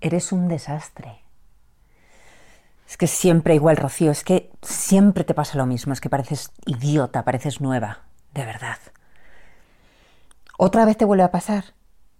Eres 0.00 0.32
un 0.32 0.48
desastre. 0.48 1.20
Es 2.88 2.96
que 2.96 3.06
siempre 3.06 3.54
igual, 3.54 3.76
Rocío, 3.76 4.10
es 4.10 4.24
que 4.24 4.50
siempre 4.62 5.22
te 5.22 5.34
pasa 5.34 5.56
lo 5.56 5.66
mismo, 5.66 5.92
es 5.92 6.00
que 6.00 6.10
pareces 6.10 6.50
idiota, 6.66 7.24
pareces 7.24 7.60
nueva, 7.60 8.00
de 8.34 8.44
verdad. 8.44 8.78
Otra 10.58 10.84
vez 10.84 10.96
te 10.96 11.04
vuelve 11.04 11.22
a 11.22 11.30
pasar. 11.30 11.64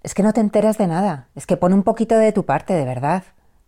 Es 0.03 0.15
que 0.15 0.23
no 0.23 0.33
te 0.33 0.41
enteras 0.41 0.79
de 0.79 0.87
nada, 0.87 1.29
es 1.35 1.47
que 1.47 1.57
pone 1.57 1.75
un 1.75 1.83
poquito 1.83 2.17
de 2.17 2.33
tu 2.33 2.47
parte, 2.47 2.73
de 2.73 2.85
verdad. 2.85 3.25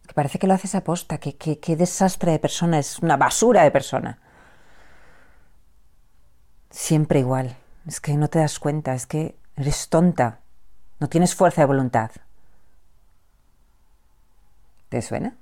Que 0.06 0.14
parece 0.14 0.38
que 0.38 0.46
lo 0.46 0.54
haces 0.54 0.74
a 0.74 0.84
posta, 0.84 1.18
que, 1.18 1.36
qué 1.36 1.76
desastre 1.76 2.32
de 2.32 2.38
persona, 2.38 2.78
es 2.78 2.98
una 3.00 3.16
basura 3.16 3.64
de 3.64 3.70
persona. 3.70 4.18
Siempre 6.70 7.18
igual, 7.18 7.56
es 7.86 8.00
que 8.00 8.16
no 8.16 8.28
te 8.28 8.38
das 8.38 8.58
cuenta, 8.58 8.94
es 8.94 9.06
que 9.06 9.36
eres 9.56 9.88
tonta, 9.88 10.40
no 11.00 11.08
tienes 11.08 11.34
fuerza 11.34 11.62
de 11.62 11.66
voluntad. 11.66 12.10
¿Te 14.92 15.00
suena? 15.00 15.38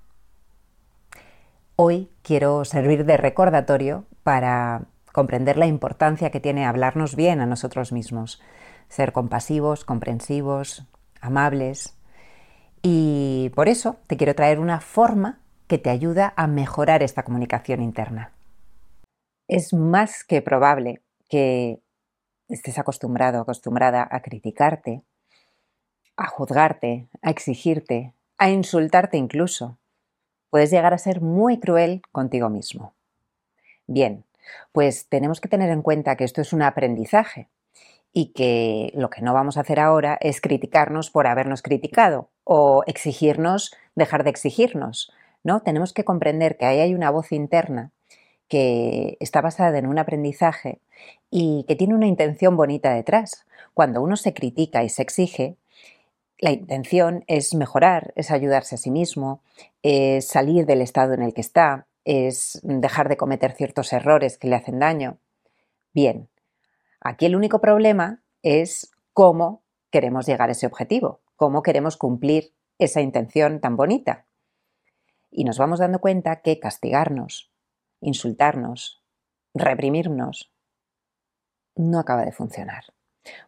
Hoy 1.75 2.09
quiero 2.22 2.64
servir 2.64 3.04
de 3.04 3.17
recordatorio 3.17 4.07
para 4.23 4.82
comprender 5.13 5.57
la 5.57 5.67
importancia 5.67 6.31
que 6.31 6.39
tiene 6.39 6.67
hablarnos 6.67 7.17
bien 7.17 7.40
a 7.40 7.46
nosotros 7.46 7.90
mismos, 7.90 8.40
ser 8.89 9.13
compasivos, 9.13 9.85
comprensivos, 9.85 10.86
amables. 11.21 11.96
Y 12.81 13.50
por 13.57 13.68
eso 13.68 13.96
te 14.07 14.17
quiero 14.17 14.36
traer 14.36 14.61
una 14.61 14.81
forma 14.81 15.40
que 15.67 15.79
te 15.79 15.90
ayuda 15.90 16.32
a 16.37 16.46
mejorar 16.46 17.03
esta 17.03 17.25
comunicación 17.25 17.82
interna. 17.82 18.31
Es 19.48 19.75
más 19.75 20.23
que 20.23 20.43
probable 20.43 21.03
que 21.29 21.82
estés 22.48 22.79
acostumbrado, 22.79 23.40
acostumbrada 23.40 24.07
a 24.09 24.23
criticarte, 24.23 25.03
a 26.17 26.29
juzgarte, 26.29 27.09
a 27.21 27.31
exigirte, 27.31 28.14
a 28.40 28.49
insultarte 28.49 29.18
incluso. 29.18 29.76
Puedes 30.48 30.71
llegar 30.71 30.94
a 30.94 30.98
ser 30.98 31.21
muy 31.21 31.61
cruel 31.61 32.00
contigo 32.11 32.48
mismo. 32.48 32.95
Bien, 33.87 34.25
pues 34.73 35.09
tenemos 35.09 35.42
que 35.42 35.48
tener 35.48 35.69
en 35.69 35.83
cuenta 35.83 36.17
que 36.17 36.25
esto 36.25 36.41
es 36.41 36.55
un 36.55 36.62
aprendizaje 36.62 37.50
y 38.15 38.33
que 38.33 38.92
lo 38.97 39.11
que 39.11 39.20
no 39.20 39.34
vamos 39.34 39.59
a 39.59 39.61
hacer 39.61 39.78
ahora 39.78 40.17
es 40.23 40.41
criticarnos 40.41 41.11
por 41.11 41.27
habernos 41.27 41.61
criticado 41.61 42.31
o 42.45 42.83
exigirnos 42.87 43.77
dejar 43.95 44.25
de 44.25 44.31
exigirnos, 44.31 45.12
¿no? 45.45 45.61
Tenemos 45.61 45.93
que 45.93 46.05
comprender 46.05 46.56
que 46.56 46.65
ahí 46.65 46.81
hay 46.81 46.95
una 46.95 47.11
voz 47.11 47.33
interna 47.33 47.93
que 48.48 49.19
está 49.20 49.43
basada 49.43 49.78
en 49.78 49.87
un 49.87 49.98
aprendizaje 49.98 50.81
y 51.31 51.67
que 51.69 51.77
tiene 51.77 51.95
una 51.95 52.06
intención 52.06 52.56
bonita 52.56 52.95
detrás. 52.95 53.47
Cuando 53.75 54.00
uno 54.00 54.17
se 54.17 54.33
critica 54.33 54.83
y 54.83 54.89
se 54.89 55.03
exige, 55.03 55.56
la 56.41 56.53
intención 56.53 57.23
es 57.27 57.55
mejorar, 57.55 58.13
es 58.17 58.31
ayudarse 58.31 58.75
a 58.75 58.79
sí 58.79 58.91
mismo, 58.91 59.43
es 59.83 60.27
salir 60.27 60.65
del 60.65 60.81
estado 60.81 61.13
en 61.13 61.23
el 61.23 61.35
que 61.35 61.43
está, 61.43 61.87
es 62.05 62.61
dejar 62.63 63.11
de 63.11 63.19
cometer 63.19 63.53
ciertos 63.53 63.93
errores 63.93 64.39
que 64.39 64.49
le 64.49 64.57
hacen 64.57 64.79
daño. 64.79 65.19
Bien, 65.93 66.31
aquí 67.01 67.27
el 67.27 67.37
único 67.37 67.61
problema 67.61 68.23
es 68.43 68.91
cómo 69.13 69.63
queremos 69.91 70.27
llegar 70.27 70.49
a 70.49 70.53
ese 70.53 70.67
objetivo, 70.67 71.21
cómo 71.37 71.63
queremos 71.63 71.99
cumplir 71.99 72.55
esa 72.79 73.03
intención 73.03 73.61
tan 73.61 73.77
bonita. 73.77 74.27
Y 75.31 75.45
nos 75.45 75.59
vamos 75.59 75.79
dando 75.79 76.01
cuenta 76.01 76.41
que 76.41 76.59
castigarnos, 76.59 77.53
insultarnos, 78.01 79.03
reprimirnos, 79.53 80.51
no 81.77 81.99
acaba 81.99 82.25
de 82.25 82.33
funcionar. 82.33 82.85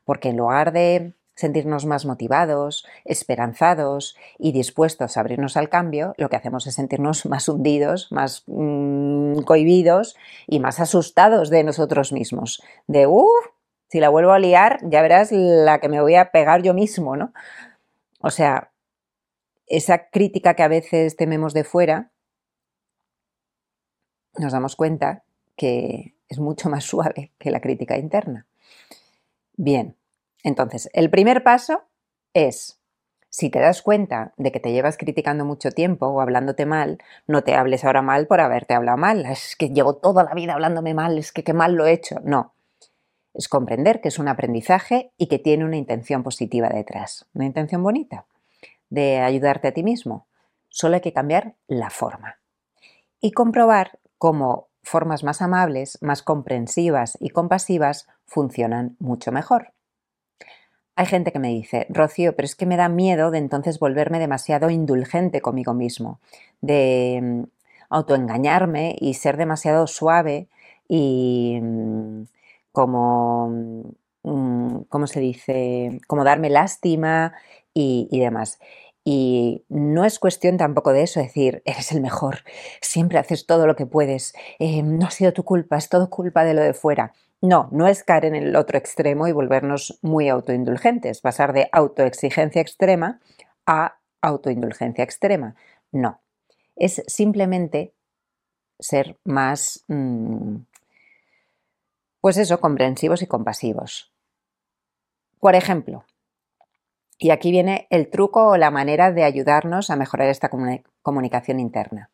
Porque 0.04 0.28
en 0.28 0.36
lugar 0.36 0.72
de 0.72 1.14
sentirnos 1.42 1.86
más 1.86 2.06
motivados, 2.06 2.86
esperanzados 3.04 4.16
y 4.38 4.52
dispuestos 4.52 5.16
a 5.16 5.20
abrirnos 5.20 5.56
al 5.56 5.68
cambio, 5.68 6.14
lo 6.16 6.30
que 6.30 6.36
hacemos 6.36 6.66
es 6.66 6.76
sentirnos 6.76 7.26
más 7.32 7.48
hundidos, 7.48 8.10
más 8.10 8.44
mm, 8.46 9.42
cohibidos 9.42 10.16
y 10.46 10.60
más 10.60 10.80
asustados 10.80 11.50
de 11.50 11.64
nosotros 11.64 12.12
mismos. 12.12 12.62
De, 12.86 13.06
uff, 13.06 13.46
si 13.88 14.00
la 14.00 14.08
vuelvo 14.08 14.32
a 14.32 14.38
liar, 14.38 14.78
ya 14.82 15.02
verás 15.02 15.30
la 15.32 15.80
que 15.80 15.88
me 15.88 16.00
voy 16.00 16.14
a 16.14 16.30
pegar 16.30 16.62
yo 16.62 16.72
mismo, 16.74 17.16
¿no? 17.16 17.32
O 18.20 18.30
sea, 18.30 18.72
esa 19.66 20.08
crítica 20.10 20.54
que 20.54 20.62
a 20.62 20.68
veces 20.68 21.16
tememos 21.16 21.54
de 21.54 21.64
fuera, 21.64 22.12
nos 24.38 24.52
damos 24.52 24.76
cuenta 24.76 25.24
que 25.56 26.14
es 26.28 26.38
mucho 26.38 26.70
más 26.70 26.84
suave 26.92 27.32
que 27.38 27.50
la 27.50 27.60
crítica 27.60 27.98
interna. 27.98 28.46
Bien, 29.56 29.96
entonces, 30.42 30.90
el 30.92 31.10
primer 31.10 31.42
paso 31.42 31.84
es, 32.34 32.80
si 33.30 33.48
te 33.48 33.60
das 33.60 33.82
cuenta 33.82 34.34
de 34.36 34.52
que 34.52 34.60
te 34.60 34.72
llevas 34.72 34.98
criticando 34.98 35.44
mucho 35.44 35.70
tiempo 35.70 36.06
o 36.06 36.20
hablándote 36.20 36.66
mal, 36.66 36.98
no 37.26 37.42
te 37.42 37.54
hables 37.54 37.84
ahora 37.84 38.02
mal 38.02 38.26
por 38.26 38.40
haberte 38.40 38.74
hablado 38.74 38.98
mal. 38.98 39.24
Es 39.30 39.56
que 39.56 39.70
llevo 39.70 39.96
toda 39.96 40.24
la 40.24 40.34
vida 40.34 40.54
hablándome 40.54 40.94
mal, 40.94 41.18
es 41.18 41.32
que 41.32 41.44
qué 41.44 41.54
mal 41.54 41.74
lo 41.74 41.86
he 41.86 41.92
hecho. 41.92 42.16
No. 42.24 42.54
Es 43.34 43.48
comprender 43.48 44.02
que 44.02 44.08
es 44.08 44.18
un 44.18 44.28
aprendizaje 44.28 45.12
y 45.16 45.28
que 45.28 45.38
tiene 45.38 45.64
una 45.64 45.78
intención 45.78 46.22
positiva 46.22 46.68
detrás, 46.68 47.26
una 47.32 47.46
intención 47.46 47.82
bonita 47.82 48.26
de 48.90 49.20
ayudarte 49.20 49.68
a 49.68 49.72
ti 49.72 49.82
mismo. 49.82 50.26
Solo 50.68 50.96
hay 50.96 51.00
que 51.00 51.14
cambiar 51.14 51.54
la 51.66 51.88
forma 51.88 52.40
y 53.20 53.32
comprobar 53.32 53.98
cómo 54.18 54.68
formas 54.82 55.24
más 55.24 55.40
amables, 55.40 55.96
más 56.02 56.22
comprensivas 56.22 57.16
y 57.20 57.30
compasivas 57.30 58.06
funcionan 58.26 58.96
mucho 58.98 59.32
mejor. 59.32 59.72
Hay 60.96 61.06
gente 61.06 61.32
que 61.32 61.38
me 61.38 61.48
dice, 61.48 61.86
Rocío, 61.88 62.36
pero 62.36 62.44
es 62.44 62.54
que 62.54 62.66
me 62.66 62.76
da 62.76 62.88
miedo 62.88 63.30
de 63.30 63.38
entonces 63.38 63.78
volverme 63.78 64.18
demasiado 64.18 64.68
indulgente 64.68 65.40
conmigo 65.40 65.72
mismo, 65.72 66.20
de 66.60 67.18
mm, 67.22 67.42
autoengañarme 67.88 68.96
y 69.00 69.14
ser 69.14 69.38
demasiado 69.38 69.86
suave 69.86 70.48
y 70.88 71.58
mm, 71.62 72.24
como, 72.72 73.48
mm, 74.22 74.80
¿cómo 74.90 75.06
se 75.06 75.20
dice? 75.20 76.00
Como 76.06 76.24
darme 76.24 76.50
lástima 76.50 77.32
y, 77.74 78.08
demás. 78.20 78.58
Y 79.04 79.64
no 79.68 80.04
es 80.04 80.18
cuestión 80.18 80.56
tampoco 80.56 80.92
de 80.92 81.02
eso, 81.02 81.20
decir, 81.20 81.62
eres 81.64 81.90
el 81.90 82.00
mejor, 82.00 82.44
siempre 82.80 83.18
haces 83.18 83.46
todo 83.46 83.66
lo 83.66 83.74
que 83.74 83.86
puedes, 83.86 84.32
eh, 84.60 84.82
no 84.82 85.06
ha 85.06 85.10
sido 85.10 85.32
tu 85.32 85.42
culpa, 85.42 85.76
es 85.76 85.88
todo 85.88 86.08
culpa 86.08 86.44
de 86.44 86.54
lo 86.54 86.62
de 86.62 86.72
fuera. 86.72 87.12
No, 87.40 87.68
no 87.72 87.88
es 87.88 88.04
caer 88.04 88.26
en 88.26 88.36
el 88.36 88.54
otro 88.54 88.78
extremo 88.78 89.26
y 89.26 89.32
volvernos 89.32 89.98
muy 90.02 90.28
autoindulgentes, 90.28 91.20
pasar 91.20 91.52
de 91.52 91.68
autoexigencia 91.72 92.62
extrema 92.62 93.20
a 93.66 93.98
autoindulgencia 94.20 95.02
extrema. 95.02 95.56
No, 95.90 96.20
es 96.76 97.02
simplemente 97.08 97.94
ser 98.78 99.18
más, 99.24 99.84
mm, 99.88 100.56
pues 102.20 102.36
eso, 102.36 102.60
comprensivos 102.60 103.22
y 103.22 103.26
compasivos. 103.26 104.12
Por 105.40 105.56
ejemplo, 105.56 106.04
y 107.22 107.30
aquí 107.30 107.52
viene 107.52 107.86
el 107.88 108.10
truco 108.10 108.48
o 108.48 108.56
la 108.56 108.72
manera 108.72 109.12
de 109.12 109.22
ayudarnos 109.22 109.90
a 109.90 109.96
mejorar 109.96 110.28
esta 110.28 110.50
comunicación 111.02 111.60
interna. 111.60 112.10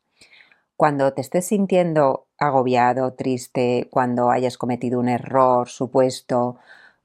Cuando 0.77 1.15
te 1.15 1.23
estés 1.23 1.47
sintiendo 1.47 2.27
agobiado, 2.37 3.15
triste, 3.15 3.89
cuando 3.91 4.31
hayas 4.31 4.59
cometido 4.59 5.01
un 5.01 5.09
error 5.09 5.67
supuesto, 5.71 6.59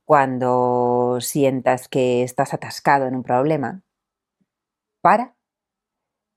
cuando 0.03 1.19
sientas 1.21 1.87
que 1.87 2.23
estás 2.23 2.53
atascado 2.53 3.07
en 3.07 3.15
un 3.15 3.23
problema, 3.23 3.83
para 4.99 5.37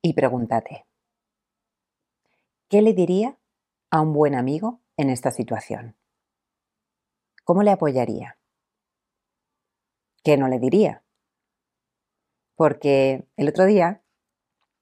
y 0.01 0.13
pregúntate, 0.13 0.87
¿qué 2.69 2.81
le 2.81 2.93
diría 2.93 3.39
a 3.91 4.03
un 4.03 4.13
buen 4.13 4.37
amigo 4.37 4.83
en 4.97 5.11
esta 5.11 5.33
situación? 5.33 5.97
¿Cómo 7.43 7.65
le 7.65 7.73
apoyaría? 7.73 8.39
¿Qué 10.23 10.37
no 10.37 10.47
le 10.47 10.61
diría? 10.61 11.03
Porque 12.57 13.25
el 13.37 13.49
otro 13.49 13.67
día 13.67 14.01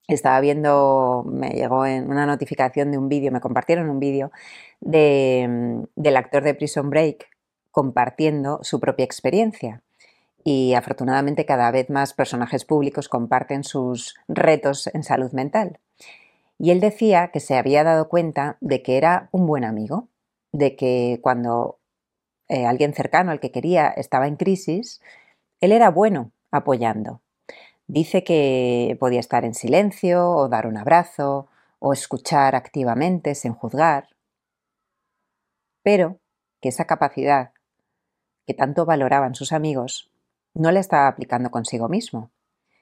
estaba 0.07 0.39
viendo, 0.39 1.23
me 1.27 1.49
llegó 1.49 1.85
en 1.85 2.09
una 2.09 2.25
notificación 2.25 2.91
de 2.91 2.97
un 2.97 3.09
vídeo, 3.09 3.31
me 3.31 3.41
compartieron 3.41 3.89
un 3.89 3.99
vídeo 3.99 4.31
de, 4.79 5.85
del 5.95 6.17
actor 6.17 6.43
de 6.43 6.53
Prison 6.53 6.89
Break 6.89 7.27
compartiendo 7.71 8.59
su 8.61 8.79
propia 8.79 9.05
experiencia. 9.05 9.81
Y 10.43 10.75
afortunadamente 10.75 11.45
cada 11.45 11.71
vez 11.71 11.89
más 11.89 12.13
personajes 12.13 12.65
públicos 12.65 13.09
comparten 13.09 13.63
sus 13.63 14.15
retos 14.27 14.87
en 14.93 15.03
salud 15.03 15.31
mental. 15.31 15.79
Y 16.59 16.71
él 16.71 16.79
decía 16.79 17.31
que 17.33 17.39
se 17.39 17.57
había 17.57 17.83
dado 17.83 18.07
cuenta 18.07 18.57
de 18.61 18.81
que 18.81 18.97
era 18.97 19.27
un 19.31 19.45
buen 19.45 19.65
amigo, 19.65 20.07
de 20.51 20.75
que 20.75 21.19
cuando 21.21 21.79
eh, 22.47 22.65
alguien 22.65 22.93
cercano 22.93 23.31
al 23.31 23.39
que 23.39 23.51
quería 23.51 23.87
estaba 23.87 24.27
en 24.27 24.37
crisis, 24.37 25.01
él 25.59 25.71
era 25.71 25.89
bueno 25.89 26.31
apoyando. 26.51 27.21
Dice 27.87 28.23
que 28.23 28.97
podía 28.99 29.19
estar 29.19 29.45
en 29.45 29.53
silencio 29.53 30.27
o 30.29 30.49
dar 30.49 30.65
un 30.65 30.77
abrazo 30.77 31.47
o 31.79 31.93
escuchar 31.93 32.55
activamente 32.55 33.35
sin 33.35 33.53
juzgar, 33.53 34.09
pero 35.83 36.19
que 36.61 36.69
esa 36.69 36.85
capacidad 36.85 37.51
que 38.47 38.55
tanto 38.55 38.85
valoraban 38.85 39.35
sus 39.35 39.51
amigos 39.51 40.11
no 40.55 40.71
la 40.71 40.79
estaba 40.79 41.07
aplicando 41.07 41.51
consigo 41.51 41.87
mismo, 41.87 42.31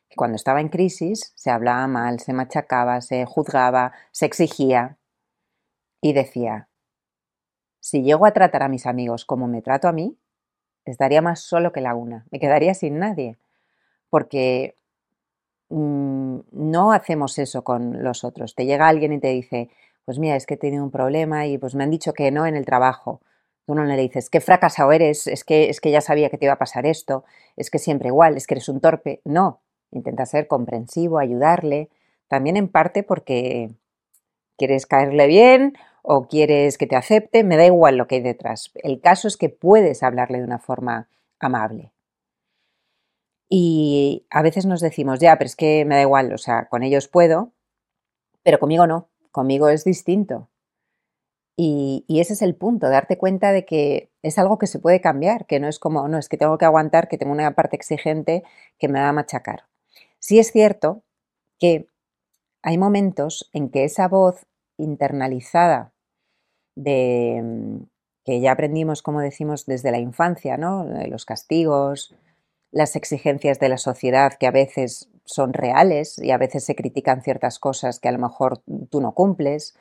que 0.08 0.16
cuando 0.16 0.36
estaba 0.36 0.62
en 0.62 0.70
crisis 0.70 1.34
se 1.36 1.52
hablaba 1.52 1.86
mal, 1.88 2.20
se 2.20 2.32
machacaba, 2.32 3.02
se 3.02 3.26
juzgaba, 3.26 3.92
se 4.12 4.26
exigía. 4.26 4.98
Y 6.00 6.14
decía, 6.14 6.70
si 7.80 8.04
llego 8.04 8.26
a 8.26 8.32
tratar 8.32 8.64
a 8.64 8.70
mis 8.70 8.86
amigos 8.86 9.26
como 9.26 9.48
me 9.48 9.62
trato 9.62 9.88
a 9.88 9.92
mí, 9.92 10.18
estaría 10.86 11.22
más 11.22 11.42
solo 11.42 11.74
que 11.74 11.82
la 11.82 11.96
una, 11.96 12.26
me 12.32 12.40
quedaría 12.40 12.74
sin 12.74 13.00
nadie, 13.00 13.38
porque 14.10 14.78
mm, 15.74 16.40
no 16.52 16.92
hacemos 16.92 17.38
eso 17.40 17.64
con 17.64 18.04
los 18.04 18.24
otros. 18.24 18.56
Te 18.56 18.66
llega 18.66 18.88
alguien 18.88 19.14
y 19.14 19.20
te 19.20 19.30
dice, 19.30 19.70
pues 20.06 20.20
mira, 20.20 20.36
es 20.36 20.46
que 20.46 20.56
he 20.56 20.58
tenido 20.58 20.84
un 20.84 20.92
problema 20.92 21.48
y 21.48 21.58
pues 21.58 21.76
me 21.76 21.84
han 21.84 21.90
dicho 21.90 22.14
que 22.14 22.32
no 22.32 22.46
en 22.46 22.56
el 22.56 22.66
trabajo. 22.66 23.22
Tú 23.66 23.76
no 23.76 23.86
le 23.86 23.96
dices, 23.96 24.30
qué 24.30 24.42
fracasado 24.42 24.92
eres, 24.92 25.28
es 25.28 25.44
que, 25.44 25.70
es 25.70 25.80
que 25.80 25.92
ya 25.92 26.02
sabía 26.02 26.30
que 26.30 26.38
te 26.38 26.46
iba 26.46 26.54
a 26.54 26.60
pasar 26.60 26.86
esto, 26.86 27.24
es 27.56 27.70
que 27.70 27.80
siempre 27.80 28.10
igual, 28.10 28.36
es 28.36 28.46
que 28.46 28.56
eres 28.56 28.68
un 28.68 28.82
torpe. 28.82 29.22
No, 29.24 29.62
intenta 29.92 30.26
ser 30.26 30.48
comprensivo, 30.48 31.18
ayudarle, 31.18 31.90
también 32.28 32.58
en 32.58 32.68
parte 32.68 33.04
porque 33.04 33.70
quieres 34.58 34.86
caerle 34.86 35.28
bien 35.28 35.78
o 36.02 36.28
quieres 36.28 36.78
que 36.78 36.88
te 36.88 36.98
acepte, 36.98 37.46
me 37.46 37.56
da 37.56 37.66
igual 37.66 37.96
lo 37.96 38.08
que 38.08 38.16
hay 38.16 38.22
detrás. 38.22 38.72
El 38.76 39.00
caso 39.00 39.30
es 39.30 39.38
que 39.38 39.50
puedes 39.50 40.04
hablarle 40.04 40.40
de 40.40 40.44
una 40.44 40.60
forma 40.60 41.08
amable. 41.40 41.93
Y 43.56 44.26
a 44.32 44.42
veces 44.42 44.66
nos 44.66 44.82
decimos, 44.82 45.20
ya, 45.20 45.38
pero 45.38 45.46
es 45.46 45.56
que 45.56 45.86
me 45.86 45.94
da 45.94 46.02
igual, 46.02 46.34
o 46.34 46.40
sea, 46.40 46.68
con 46.70 46.82
ellos 46.82 47.08
puedo, 47.08 47.54
pero 48.42 48.58
conmigo 48.58 48.88
no, 48.88 49.12
conmigo 49.30 49.70
es 49.70 49.84
distinto. 49.84 50.50
Y, 51.56 52.04
ese 52.10 52.34
es 52.34 52.42
el 52.42 52.56
punto, 52.56 52.90
darte 52.90 53.20
cuenta 53.20 53.52
de 53.52 53.64
que 53.64 54.10
es 54.24 54.40
algo 54.40 54.58
que 54.58 54.66
se 54.66 54.80
puede 54.80 55.02
cambiar, 55.02 55.46
que 55.46 55.60
no 55.60 55.68
es 55.68 55.78
como, 55.78 56.08
no, 56.08 56.18
es 56.18 56.30
que 56.30 56.38
tengo 56.38 56.58
que 56.58 56.66
aguantar, 56.66 57.08
que 57.08 57.20
tengo 57.20 57.32
una 57.32 57.54
parte 57.54 57.76
exigente 57.76 58.42
que 58.80 58.88
me 58.88 59.00
va 59.00 59.10
a 59.10 59.14
machacar. 59.14 59.68
Sí 60.18 60.40
es 60.40 60.52
cierto 60.52 61.04
que 61.60 61.86
hay 62.64 62.80
momentos 62.80 63.52
en 63.54 63.70
que 63.70 63.84
esa 63.84 64.08
voz 64.08 64.48
internalizada 64.78 65.94
de 66.76 67.40
mm, 67.44 67.84
que 68.26 68.42
ya 68.42 68.54
aprendimos, 68.54 69.04
como 69.04 69.22
decimos, 69.22 69.68
desde 69.68 69.92
la 69.92 70.00
infancia, 70.00 70.58
¿no? 70.58 70.86
Los 71.08 71.26
castigos, 71.26 72.16
las 72.74 72.96
exigencias 72.96 73.60
de 73.60 73.70
la 73.70 73.78
sociedad 73.78 74.34
que 74.34 74.48
a 74.48 74.52
veces 74.52 75.08
son 75.26 75.54
reales 75.54 76.18
y 76.18 76.32
a 76.32 76.38
veces 76.38 76.66
se 76.66 76.76
critican 76.76 77.22
ciertas 77.22 77.60
cosas 77.60 78.00
que 78.00 78.10
a 78.10 78.12
lo 78.12 78.20
mejor 78.20 78.62
tú 78.90 79.00
no 79.00 79.14
cumples, 79.14 79.76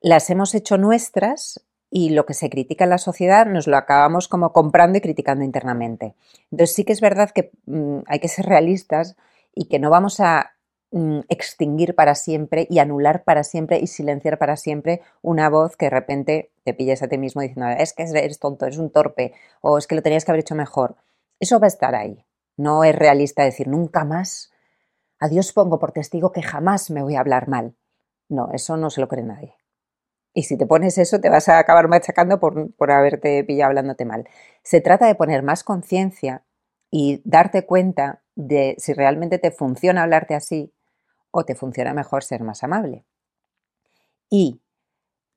las 0.00 0.30
hemos 0.30 0.54
hecho 0.54 0.78
nuestras 0.78 1.62
y 1.90 2.10
lo 2.10 2.24
que 2.24 2.34
se 2.34 2.48
critica 2.48 2.84
en 2.84 2.90
la 2.90 2.98
sociedad 2.98 3.46
nos 3.46 3.66
lo 3.66 3.76
acabamos 3.76 4.28
como 4.28 4.52
comprando 4.52 4.96
y 4.96 5.02
criticando 5.02 5.44
internamente. 5.44 6.14
Entonces 6.50 6.74
sí 6.74 6.84
que 6.84 6.92
es 6.92 7.02
verdad 7.02 7.30
que 7.30 7.50
mm, 7.66 8.00
hay 8.06 8.18
que 8.18 8.28
ser 8.28 8.46
realistas 8.46 9.16
y 9.54 9.66
que 9.66 9.78
no 9.78 9.90
vamos 9.90 10.20
a 10.20 10.52
mm, 10.92 11.20
extinguir 11.28 11.94
para 11.94 12.14
siempre 12.14 12.66
y 12.70 12.78
anular 12.78 13.24
para 13.24 13.44
siempre 13.44 13.78
y 13.78 13.88
silenciar 13.88 14.38
para 14.38 14.56
siempre 14.56 15.02
una 15.20 15.50
voz 15.50 15.76
que 15.76 15.86
de 15.86 15.90
repente 15.90 16.50
te 16.64 16.72
pilles 16.72 17.02
a 17.02 17.08
ti 17.08 17.18
mismo 17.18 17.42
diciendo 17.42 17.68
es 17.76 17.92
que 17.92 18.04
eres 18.04 18.38
tonto, 18.38 18.64
eres 18.64 18.78
un 18.78 18.90
torpe 18.90 19.34
o 19.60 19.76
es 19.76 19.86
que 19.86 19.96
lo 19.96 20.02
tenías 20.02 20.24
que 20.24 20.30
haber 20.30 20.40
hecho 20.40 20.54
mejor. 20.54 20.96
Eso 21.40 21.58
va 21.58 21.66
a 21.66 21.68
estar 21.68 21.94
ahí. 21.94 22.24
No 22.56 22.84
es 22.84 22.94
realista 22.94 23.42
decir 23.42 23.66
nunca 23.66 24.04
más. 24.04 24.52
A 25.18 25.28
Dios 25.28 25.52
pongo 25.52 25.78
por 25.78 25.92
testigo 25.92 26.32
que 26.32 26.42
jamás 26.42 26.90
me 26.90 27.02
voy 27.02 27.16
a 27.16 27.20
hablar 27.20 27.48
mal. 27.48 27.74
No, 28.28 28.52
eso 28.52 28.76
no 28.76 28.90
se 28.90 29.00
lo 29.00 29.08
cree 29.08 29.24
nadie. 29.24 29.56
Y 30.32 30.44
si 30.44 30.56
te 30.56 30.66
pones 30.66 30.98
eso, 30.98 31.20
te 31.20 31.30
vas 31.30 31.48
a 31.48 31.58
acabar 31.58 31.88
machacando 31.88 32.38
por, 32.38 32.72
por 32.74 32.92
haberte 32.92 33.42
pillado 33.42 33.70
hablándote 33.70 34.04
mal. 34.04 34.28
Se 34.62 34.80
trata 34.80 35.06
de 35.06 35.14
poner 35.14 35.42
más 35.42 35.64
conciencia 35.64 36.44
y 36.90 37.22
darte 37.24 37.66
cuenta 37.66 38.22
de 38.36 38.76
si 38.78 38.92
realmente 38.92 39.38
te 39.38 39.50
funciona 39.50 40.02
hablarte 40.02 40.34
así 40.34 40.72
o 41.30 41.44
te 41.44 41.54
funciona 41.54 41.94
mejor 41.94 42.22
ser 42.22 42.42
más 42.42 42.62
amable. 42.62 43.04
Y 44.28 44.60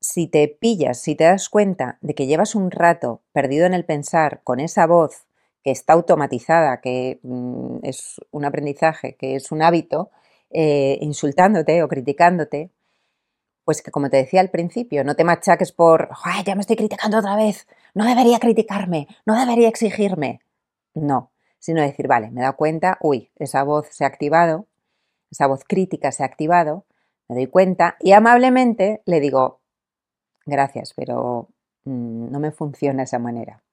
si 0.00 0.28
te 0.28 0.48
pillas, 0.48 1.00
si 1.00 1.14
te 1.14 1.24
das 1.24 1.48
cuenta 1.48 1.98
de 2.00 2.14
que 2.14 2.26
llevas 2.26 2.54
un 2.54 2.70
rato 2.70 3.22
perdido 3.32 3.66
en 3.66 3.74
el 3.74 3.84
pensar 3.84 4.42
con 4.44 4.60
esa 4.60 4.86
voz 4.86 5.26
que 5.64 5.70
está 5.70 5.94
automatizada, 5.94 6.80
que 6.82 7.18
mm, 7.22 7.78
es 7.82 8.20
un 8.30 8.44
aprendizaje, 8.44 9.16
que 9.16 9.34
es 9.34 9.50
un 9.50 9.62
hábito, 9.62 10.10
eh, 10.50 10.98
insultándote 11.00 11.82
o 11.82 11.88
criticándote, 11.88 12.70
pues 13.64 13.80
que 13.82 13.90
como 13.90 14.10
te 14.10 14.18
decía 14.18 14.42
al 14.42 14.50
principio, 14.50 15.02
no 15.04 15.16
te 15.16 15.24
machaques 15.24 15.72
por, 15.72 16.10
ya 16.44 16.54
me 16.54 16.60
estoy 16.60 16.76
criticando 16.76 17.18
otra 17.18 17.34
vez, 17.34 17.66
no 17.94 18.04
debería 18.04 18.38
criticarme, 18.38 19.08
no 19.24 19.38
debería 19.40 19.68
exigirme. 19.68 20.40
No, 20.94 21.32
sino 21.58 21.80
decir, 21.80 22.06
vale, 22.06 22.30
me 22.30 22.40
he 22.40 22.44
dado 22.44 22.56
cuenta, 22.56 22.98
uy, 23.00 23.30
esa 23.36 23.62
voz 23.64 23.88
se 23.90 24.04
ha 24.04 24.06
activado, 24.06 24.66
esa 25.30 25.46
voz 25.46 25.64
crítica 25.66 26.12
se 26.12 26.22
ha 26.22 26.26
activado, 26.26 26.84
me 27.26 27.36
doy 27.36 27.46
cuenta 27.46 27.96
y 28.00 28.12
amablemente 28.12 29.02
le 29.06 29.18
digo, 29.18 29.60
gracias, 30.44 30.92
pero 30.94 31.48
mm, 31.84 32.30
no 32.30 32.38
me 32.38 32.52
funciona 32.52 33.04
esa 33.04 33.18
manera. 33.18 33.63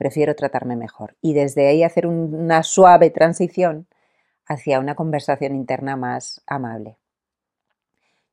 Prefiero 0.00 0.34
tratarme 0.34 0.76
mejor. 0.76 1.14
Y 1.20 1.34
desde 1.34 1.68
ahí 1.68 1.82
hacer 1.82 2.06
una 2.06 2.62
suave 2.62 3.10
transición 3.10 3.86
hacia 4.46 4.80
una 4.80 4.94
conversación 4.94 5.54
interna 5.54 5.94
más 5.94 6.42
amable. 6.46 6.96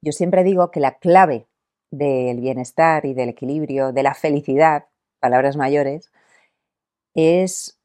Yo 0.01 0.13
siempre 0.13 0.45
digo 0.45 0.71
que 0.71 0.79
la 0.79 0.97
clave 0.97 1.45
del 1.91 2.39
bienestar 2.39 3.05
y 3.05 3.13
del 3.13 3.27
equilibrio, 3.27 3.91
de 3.91 4.01
la 4.01 4.13
felicidad, 4.13 4.85
palabras 5.19 5.57
mayores, 5.57 6.09
es 7.13 7.77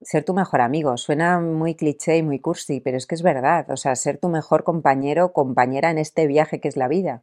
ser 0.00 0.24
tu 0.24 0.32
mejor 0.32 0.60
amigo. 0.60 0.96
Suena 0.96 1.40
muy 1.40 1.74
cliché 1.74 2.18
y 2.18 2.22
muy 2.22 2.38
cursi, 2.38 2.78
pero 2.78 2.96
es 2.96 3.08
que 3.08 3.16
es 3.16 3.22
verdad. 3.22 3.68
O 3.70 3.76
sea, 3.76 3.96
ser 3.96 4.18
tu 4.18 4.28
mejor 4.28 4.62
compañero 4.62 5.24
o 5.24 5.32
compañera 5.32 5.90
en 5.90 5.98
este 5.98 6.28
viaje 6.28 6.60
que 6.60 6.68
es 6.68 6.76
la 6.76 6.86
vida. 6.86 7.20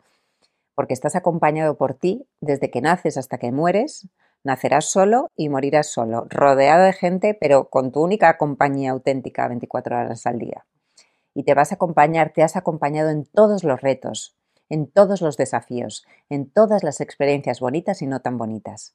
Porque 0.75 0.93
estás 0.93 1.15
acompañado 1.15 1.77
por 1.77 1.93
ti 1.93 2.27
desde 2.41 2.69
que 2.69 2.81
naces 2.81 3.17
hasta 3.17 3.37
que 3.37 3.53
mueres. 3.53 4.09
Nacerás 4.43 4.85
solo 4.85 5.29
y 5.35 5.49
morirás 5.49 5.87
solo, 5.87 6.25
rodeado 6.29 6.83
de 6.83 6.93
gente, 6.93 7.37
pero 7.39 7.69
con 7.69 7.91
tu 7.91 8.01
única 8.01 8.37
compañía 8.37 8.91
auténtica 8.91 9.47
24 9.47 9.97
horas 9.97 10.25
al 10.25 10.39
día. 10.39 10.65
Y 11.33 11.43
te 11.43 11.53
vas 11.53 11.71
a 11.71 11.75
acompañar, 11.75 12.31
te 12.33 12.43
has 12.43 12.55
acompañado 12.55 13.09
en 13.09 13.25
todos 13.25 13.63
los 13.63 13.81
retos, 13.81 14.35
en 14.69 14.87
todos 14.87 15.21
los 15.21 15.37
desafíos, 15.37 16.05
en 16.29 16.49
todas 16.49 16.83
las 16.83 17.01
experiencias 17.01 17.59
bonitas 17.59 18.01
y 18.01 18.07
no 18.07 18.21
tan 18.21 18.37
bonitas 18.37 18.93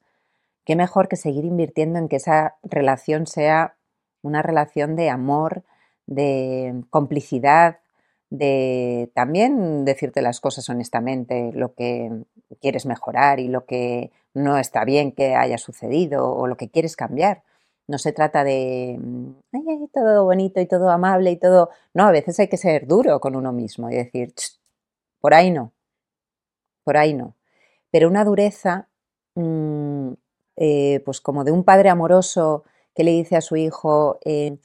qué 0.64 0.76
mejor 0.76 1.08
que 1.08 1.16
seguir 1.16 1.44
invirtiendo 1.44 1.98
en 1.98 2.08
que 2.08 2.16
esa 2.16 2.56
relación 2.62 3.26
sea 3.26 3.76
una 4.22 4.42
relación 4.42 4.96
de 4.96 5.10
amor, 5.10 5.64
de 6.06 6.82
complicidad, 6.90 7.80
de 8.30 9.10
también 9.14 9.84
decirte 9.84 10.22
las 10.22 10.40
cosas 10.40 10.68
honestamente, 10.68 11.50
lo 11.52 11.74
que 11.74 12.10
quieres 12.60 12.86
mejorar 12.86 13.40
y 13.40 13.48
lo 13.48 13.66
que 13.66 14.12
no 14.34 14.58
está 14.58 14.84
bien 14.84 15.12
que 15.12 15.34
haya 15.34 15.58
sucedido 15.58 16.30
o 16.30 16.46
lo 16.46 16.56
que 16.56 16.70
quieres 16.70 16.96
cambiar. 16.96 17.42
No 17.88 17.98
se 17.98 18.12
trata 18.12 18.44
de 18.44 18.98
ay, 19.52 19.88
todo 19.92 20.24
bonito 20.24 20.60
y 20.60 20.66
todo 20.66 20.90
amable 20.90 21.30
y 21.32 21.36
todo. 21.36 21.70
No, 21.94 22.04
a 22.04 22.12
veces 22.12 22.38
hay 22.40 22.48
que 22.48 22.56
ser 22.56 22.86
duro 22.86 23.20
con 23.20 23.36
uno 23.36 23.52
mismo 23.52 23.90
y 23.90 23.96
decir, 23.96 24.32
por 25.20 25.34
ahí 25.34 25.50
no, 25.50 25.72
por 26.84 26.96
ahí 26.96 27.14
no. 27.14 27.36
Pero 27.90 28.08
una 28.08 28.24
dureza 28.24 28.88
mm, 29.34 30.12
eh, 30.56 31.00
pues 31.04 31.20
como 31.20 31.44
de 31.44 31.52
un 31.52 31.64
padre 31.64 31.88
amoroso 31.88 32.64
que 32.94 33.04
le 33.04 33.12
dice 33.12 33.36
a 33.36 33.40
su 33.40 33.56
hijo, 33.56 34.18
eh, 34.24 34.58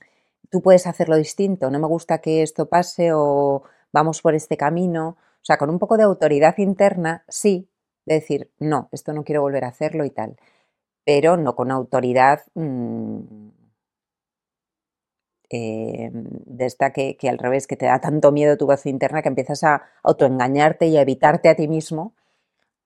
tú 0.49 0.61
puedes 0.61 0.87
hacerlo 0.87 1.15
distinto, 1.15 1.71
no 1.71 1.79
me 1.79 1.87
gusta 1.87 2.19
que 2.19 2.41
esto 2.41 2.67
pase 2.67 3.11
o 3.13 3.63
vamos 3.93 4.21
por 4.21 4.35
este 4.35 4.57
camino. 4.57 5.17
O 5.41 5.45
sea, 5.47 5.57
con 5.57 5.69
un 5.69 5.79
poco 5.79 5.97
de 5.97 6.03
autoridad 6.03 6.57
interna, 6.57 7.23
sí, 7.29 7.69
de 8.07 8.15
decir, 8.15 8.51
no, 8.57 8.89
esto 8.91 9.13
no 9.13 9.23
quiero 9.23 9.41
volver 9.41 9.65
a 9.65 9.69
hacerlo 9.69 10.05
y 10.05 10.09
tal, 10.09 10.37
pero 11.05 11.37
no 11.37 11.55
con 11.55 11.71
autoridad 11.71 12.41
mm, 12.55 13.49
eh, 15.49 16.09
de 16.11 16.65
esta 16.65 16.91
que, 16.91 17.17
que, 17.17 17.29
al 17.29 17.37
revés, 17.37 17.67
que 17.67 17.77
te 17.77 17.85
da 17.85 17.99
tanto 17.99 18.31
miedo 18.31 18.57
tu 18.57 18.65
voz 18.65 18.85
interna 18.85 19.21
que 19.21 19.29
empiezas 19.29 19.63
a 19.63 19.83
autoengañarte 20.03 20.87
y 20.87 20.97
a 20.97 21.01
evitarte 21.01 21.49
a 21.49 21.55
ti 21.55 21.67
mismo 21.67 22.15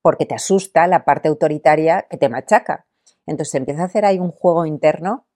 porque 0.02 0.26
te 0.26 0.36
asusta 0.36 0.88
la 0.88 1.06
parte 1.06 1.30
autoritaria 1.30 2.08
que 2.10 2.18
te 2.18 2.30
machaca. 2.30 2.88
Entonces 3.28 3.56
empieza 3.56 3.84
a 3.84 3.86
hacer 3.86 4.06
ahí 4.06 4.20
un 4.20 4.32
juego 4.32 4.66
interno 4.66 5.28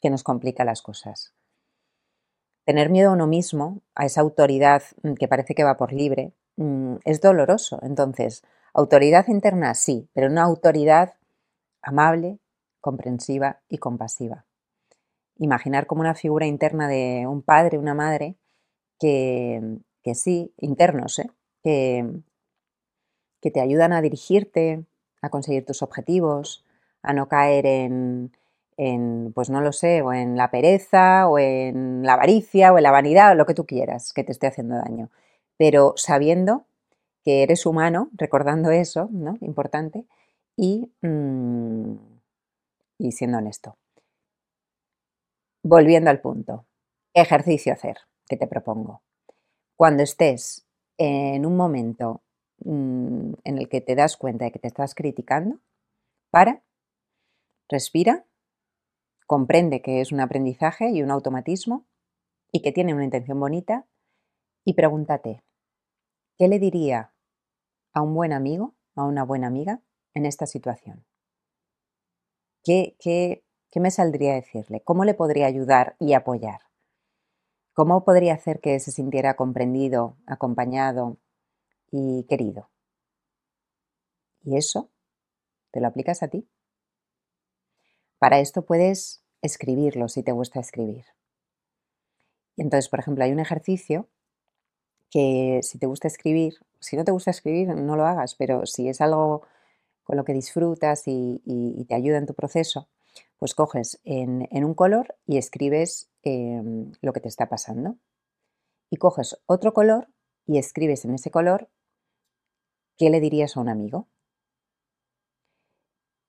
que 0.00 0.10
nos 0.10 0.22
complica 0.22 0.64
las 0.64 0.82
cosas. 0.82 1.34
Tener 2.64 2.88
miedo 2.88 3.10
a 3.10 3.14
uno 3.14 3.26
mismo, 3.26 3.82
a 3.94 4.06
esa 4.06 4.22
autoridad 4.22 4.82
mm, 5.02 5.14
que 5.14 5.28
parece 5.28 5.54
que 5.54 5.64
va 5.64 5.76
por 5.76 5.92
libre, 5.92 6.32
mm, 6.56 6.96
es 7.04 7.20
doloroso. 7.20 7.78
Entonces, 7.82 8.42
autoridad 8.74 9.28
interna 9.28 9.74
sí, 9.74 10.08
pero 10.12 10.28
una 10.28 10.42
autoridad 10.42 11.14
amable, 11.82 12.38
comprensiva 12.80 13.60
y 13.68 13.78
compasiva. 13.78 14.44
Imaginar 15.36 15.86
como 15.86 16.02
una 16.02 16.14
figura 16.14 16.46
interna 16.46 16.88
de 16.88 17.26
un 17.26 17.42
padre, 17.42 17.78
una 17.78 17.94
madre, 17.94 18.36
que, 18.98 19.78
que 20.02 20.14
sí, 20.14 20.52
internos, 20.58 21.18
¿eh? 21.18 21.30
que, 21.62 22.06
que 23.40 23.50
te 23.50 23.60
ayudan 23.60 23.92
a 23.92 24.02
dirigirte, 24.02 24.84
a 25.22 25.30
conseguir 25.30 25.64
tus 25.64 25.82
objetivos, 25.82 26.64
a 27.02 27.12
no 27.12 27.28
caer 27.28 27.66
en, 27.66 28.32
en, 28.76 29.32
pues 29.34 29.50
no 29.50 29.60
lo 29.60 29.72
sé, 29.72 30.02
o 30.02 30.12
en 30.12 30.36
la 30.36 30.50
pereza, 30.50 31.28
o 31.28 31.38
en 31.38 32.02
la 32.02 32.14
avaricia, 32.14 32.72
o 32.72 32.78
en 32.78 32.82
la 32.82 32.90
vanidad, 32.90 33.32
o 33.32 33.34
lo 33.34 33.46
que 33.46 33.54
tú 33.54 33.66
quieras 33.66 34.12
que 34.12 34.24
te 34.24 34.32
esté 34.32 34.46
haciendo 34.46 34.76
daño. 34.76 35.10
Pero 35.56 35.94
sabiendo 35.96 36.64
que 37.22 37.42
eres 37.42 37.66
humano, 37.66 38.10
recordando 38.12 38.70
eso, 38.70 39.08
¿no? 39.12 39.36
Importante, 39.40 40.06
y, 40.56 40.92
mm, 41.02 41.94
y 42.98 43.12
siendo 43.12 43.38
honesto. 43.38 43.76
Volviendo 45.62 46.10
al 46.10 46.20
punto, 46.20 46.66
ejercicio 47.14 47.72
hacer 47.72 47.98
que 48.28 48.36
te 48.36 48.46
propongo. 48.46 49.02
Cuando 49.76 50.02
estés 50.02 50.66
en 50.98 51.46
un 51.46 51.56
momento 51.56 52.22
mm, 52.64 53.32
en 53.44 53.58
el 53.58 53.68
que 53.68 53.80
te 53.80 53.94
das 53.94 54.16
cuenta 54.16 54.44
de 54.44 54.52
que 54.52 54.58
te 54.58 54.68
estás 54.68 54.94
criticando, 54.94 55.58
para, 56.30 56.62
respira, 57.68 58.24
comprende 59.26 59.82
que 59.82 60.00
es 60.00 60.12
un 60.12 60.20
aprendizaje 60.20 60.90
y 60.90 61.02
un 61.02 61.10
automatismo 61.10 61.86
y 62.52 62.62
que 62.62 62.72
tiene 62.72 62.94
una 62.94 63.04
intención 63.04 63.38
bonita 63.40 63.86
y 64.64 64.74
pregúntate, 64.74 65.42
¿qué 66.40 66.48
le 66.48 66.58
diría 66.58 67.12
a 67.92 68.00
un 68.00 68.14
buen 68.14 68.32
amigo, 68.32 68.74
a 68.94 69.04
una 69.04 69.24
buena 69.24 69.46
amiga 69.46 69.82
en 70.14 70.24
esta 70.24 70.46
situación? 70.46 71.04
¿Qué, 72.64 72.96
qué, 72.98 73.44
qué 73.70 73.78
me 73.78 73.90
saldría 73.90 74.32
a 74.32 74.36
decirle? 74.36 74.80
¿Cómo 74.82 75.04
le 75.04 75.12
podría 75.12 75.44
ayudar 75.44 75.96
y 76.00 76.14
apoyar? 76.14 76.60
¿Cómo 77.74 78.06
podría 78.06 78.32
hacer 78.32 78.60
que 78.60 78.80
se 78.80 78.90
sintiera 78.90 79.36
comprendido, 79.36 80.16
acompañado 80.24 81.18
y 81.90 82.24
querido? 82.24 82.70
Y 84.42 84.56
eso 84.56 84.90
te 85.72 85.82
lo 85.82 85.88
aplicas 85.88 86.22
a 86.22 86.28
ti. 86.28 86.48
Para 88.18 88.40
esto 88.40 88.64
puedes 88.64 89.22
escribirlo 89.42 90.08
si 90.08 90.22
te 90.22 90.32
gusta 90.32 90.58
escribir. 90.58 91.04
Entonces, 92.56 92.88
por 92.88 93.00
ejemplo, 93.00 93.24
hay 93.24 93.32
un 93.32 93.40
ejercicio 93.40 94.08
que 95.10 95.60
si 95.62 95.78
te 95.78 95.86
gusta 95.86 96.08
escribir, 96.08 96.54
si 96.78 96.96
no 96.96 97.04
te 97.04 97.12
gusta 97.12 97.30
escribir, 97.30 97.68
no 97.68 97.96
lo 97.96 98.06
hagas, 98.06 98.34
pero 98.36 98.66
si 98.66 98.88
es 98.88 99.00
algo 99.00 99.42
con 100.04 100.16
lo 100.16 100.24
que 100.24 100.32
disfrutas 100.32 101.04
y, 101.06 101.84
te 101.88 101.94
ayuda 101.94 102.18
en 102.18 102.26
tu 102.26 102.34
proceso, 102.34 102.88
pues 103.38 103.54
coges 103.54 104.00
en, 104.04 104.48
un 104.64 104.74
color 104.74 105.16
y 105.26 105.38
escribes 105.38 106.10
em, 106.22 106.92
lo 107.00 107.12
que 107.12 107.20
te 107.20 107.28
está 107.28 107.48
pasando. 107.48 107.96
Y 108.90 108.96
coges 108.96 109.40
otro 109.46 109.72
color 109.72 110.08
y 110.46 110.58
escribes 110.58 111.04
en 111.04 111.14
ese 111.14 111.30
color 111.30 111.68
qué 112.96 113.10
le 113.10 113.20
dirías 113.20 113.56
a 113.56 113.60
un 113.60 113.68
amigo. 113.68 114.08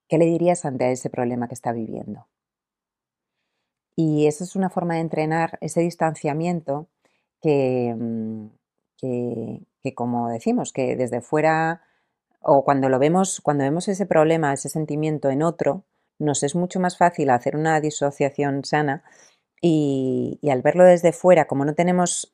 ¿Qué 0.08 0.18
le 0.18 0.26
dirías 0.26 0.66
ante 0.66 0.92
ese 0.92 1.10
problema 1.10 1.48
que 1.48 1.54
está 1.54 1.72
viviendo? 1.72 2.28
Y 3.96 4.28
esa 4.28 4.44
es 4.44 4.56
una 4.56 4.70
forma 4.70 4.96
de 4.96 5.02
entrenar 5.02 5.58
ese 5.62 5.82
distanciamiento 5.82 6.88
que, 7.42 7.96
mm, 7.98 8.61
que, 9.02 9.96
como 9.96 10.30
decimos, 10.30 10.72
que 10.72 10.96
desde 10.96 11.22
fuera 11.22 11.82
o 12.42 12.64
cuando 12.64 12.90
lo 12.90 13.00
vemos, 13.00 13.42
cuando 13.42 13.64
vemos 13.64 13.88
ese 13.88 14.06
problema, 14.06 14.54
ese 14.54 14.70
sentimiento 14.70 15.30
en 15.30 15.44
otro, 15.44 15.84
nos 16.18 16.44
es 16.44 16.56
mucho 16.56 16.80
más 16.80 16.98
fácil 16.98 17.30
hacer 17.30 17.56
una 17.56 17.80
disociación 17.82 18.64
sana 18.64 19.04
y, 19.62 20.40
al 20.50 20.62
verlo 20.62 20.84
desde 20.84 21.14
fuera, 21.14 21.46
como 21.46 21.66
no 21.66 21.76
tenemos, 21.76 22.34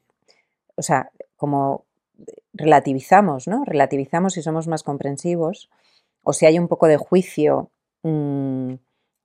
o 0.76 0.82
sea, 0.82 1.12
como 1.36 1.86
relativizamos, 2.54 3.48
¿no? 3.48 3.64
Relativizamos 3.66 4.38
y 4.38 4.42
somos 4.42 4.68
más 4.68 4.84
comprensivos, 4.84 5.70
o 6.24 6.34
si 6.34 6.46
hay 6.46 6.58
un 6.58 6.68
poco 6.68 6.88
de 6.88 6.98
juicio, 6.98 7.70
mm, 8.04 8.74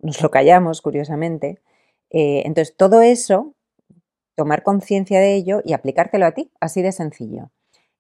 nos 0.00 0.20
lo 0.22 0.30
callamos, 0.30 0.82
curiosamente. 0.82 1.60
Eh, 2.10 2.42
entonces, 2.44 2.76
todo 2.76 3.02
eso, 3.02 3.54
tomar 4.42 4.64
conciencia 4.64 5.20
de 5.20 5.34
ello 5.34 5.62
y 5.64 5.72
aplicártelo 5.72 6.26
a 6.26 6.32
ti, 6.32 6.50
así 6.58 6.82
de 6.82 6.90
sencillo. 6.90 7.50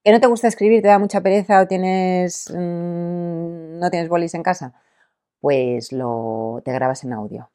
¿Que 0.02 0.10
no 0.10 0.20
te 0.20 0.26
gusta 0.26 0.48
escribir, 0.48 0.82
te 0.82 0.88
da 0.88 0.98
mucha 0.98 1.20
pereza 1.20 1.60
o 1.60 1.68
tienes, 1.68 2.50
mm, 2.50 3.78
no 3.78 3.90
tienes 3.90 4.08
bolis 4.08 4.34
en 4.34 4.42
casa? 4.42 4.74
pues 5.42 5.90
lo, 5.90 6.62
te 6.64 6.72
grabas 6.72 7.02
en 7.02 7.12
audio. 7.12 7.50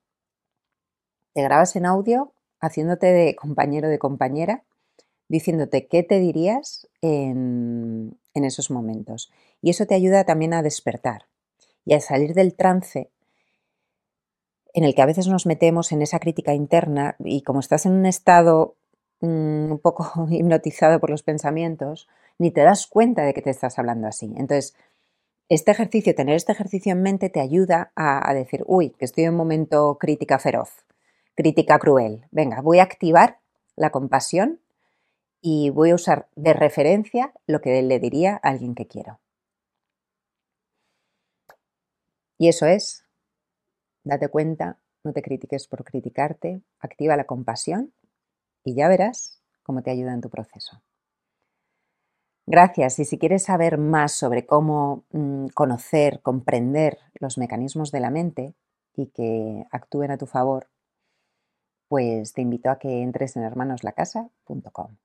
Te 1.34 1.42
grabas 1.42 1.76
en 1.78 1.86
audio 1.86 2.34
haciéndote 2.60 3.08
de 3.08 3.34
compañero 3.36 3.88
de 3.88 3.98
compañera, 3.98 4.66
diciéndote 5.30 5.88
qué 5.88 6.04
te 6.04 6.20
dirías 6.20 6.90
en, 7.02 8.20
en 8.34 8.44
esos 8.44 8.72
momentos. 8.72 9.32
Y 9.62 9.70
eso 9.70 9.86
te 9.86 9.96
ayuda 9.96 10.26
también 10.26 10.54
a 10.54 10.64
despertar 10.64 11.28
y 11.86 11.94
a 11.94 12.02
salir 12.02 12.34
del 12.34 12.56
trance 12.56 13.10
en 14.78 14.84
el 14.84 14.94
que 14.94 15.02
a 15.02 15.08
veces 15.08 15.28
nos 15.28 15.48
metemos 15.48 15.92
en 15.92 16.04
esa 16.04 16.20
crítica 16.20 16.54
interna 16.54 17.16
y 17.18 17.42
como 17.42 17.62
estás 17.62 17.88
en 17.88 17.94
un 17.94 18.06
estado 18.06 18.76
mm, 19.22 19.72
un 19.72 19.80
poco 19.80 20.28
hipnotizado 20.30 21.00
por 21.00 21.10
los 21.10 21.24
pensamientos, 21.24 22.08
ni 22.38 22.52
te 22.52 22.62
das 22.62 22.86
cuenta 22.86 23.24
de 23.24 23.34
que 23.34 23.42
te 23.42 23.50
estás 23.50 23.80
hablando 23.80 24.08
así. 24.08 24.32
Entonces, 24.38 24.76
este 25.50 25.72
ejercicio, 25.72 26.14
tener 26.14 26.36
este 26.36 26.52
ejercicio 26.52 26.92
en 26.92 27.02
mente 27.02 27.32
te 27.32 27.40
ayuda 27.40 27.92
a, 27.96 28.32
decir, 28.36 28.64
uy, 28.68 28.92
que 28.92 29.06
estoy 29.06 29.24
en 29.24 29.32
un 29.32 29.38
momento 29.38 29.98
crítica 30.00 30.38
feroz, 30.38 30.86
crítica 31.34 31.80
cruel. 31.80 32.28
Venga, 32.30 32.62
voy 32.62 32.78
a 32.78 32.84
activar 32.84 33.40
la 33.76 33.90
compasión 33.90 34.60
y 35.42 35.72
voy 35.72 35.90
a 35.90 35.96
usar 35.96 36.28
de 36.36 36.54
referencia 36.54 37.34
lo 37.48 37.62
que 37.62 37.82
le 37.82 38.00
diría 38.00 38.40
a 38.44 38.50
alguien 38.50 38.76
que 38.76 38.86
quiero. 38.86 39.20
Y 42.38 42.50
eso 42.50 42.68
es, 42.68 43.07
date 44.08 44.30
cuenta, 44.30 44.78
no 45.04 45.14
te 45.14 45.22
critiques 45.22 45.68
por 45.68 45.84
criticarte, 45.84 46.62
activa 46.80 47.18
la 47.18 47.26
compasión 47.26 47.94
y 48.64 48.76
ya 48.76 48.88
verás 48.88 49.42
cómo 49.64 49.82
te 49.82 49.92
ayuda 49.92 50.14
en 50.14 50.22
tu 50.22 50.30
proceso. 50.30 50.82
Gracias. 52.46 52.98
Y 53.00 53.06
si 53.06 53.18
quieres 53.18 53.44
saber 53.44 53.78
más 53.78 54.14
sobre 54.14 54.46
cómo 54.46 55.04
mm, 55.12 55.48
conocer, 55.48 56.22
comprender 56.22 56.98
los 57.20 57.38
mecanismos 57.38 57.92
de 57.92 58.00
la 58.00 58.10
mente 58.10 58.56
y 58.96 59.08
que 59.08 59.66
actúen 59.72 60.12
a 60.12 60.18
tu 60.18 60.28
favor, 60.28 60.70
pues 61.90 62.34
te 62.34 62.42
invito 62.42 62.70
a 62.70 62.80
que 62.80 63.02
entres 63.02 63.36
en 63.36 63.44
hermanoslacasa.com. 63.44 64.98